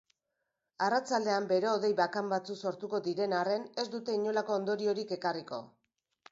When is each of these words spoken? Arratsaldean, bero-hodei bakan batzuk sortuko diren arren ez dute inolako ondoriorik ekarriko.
Arratsaldean, 0.85 1.45
bero-hodei 1.51 1.91
bakan 1.99 2.33
batzuk 2.33 2.59
sortuko 2.65 3.03
diren 3.11 3.37
arren 3.43 3.69
ez 3.85 3.87
dute 3.97 4.19
inolako 4.21 4.59
ondoriorik 4.59 5.17
ekarriko. 5.21 5.65